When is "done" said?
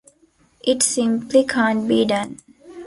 2.05-2.39